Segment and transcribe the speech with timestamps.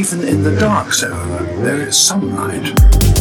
[0.00, 3.19] even in the dark zone, there is sunlight.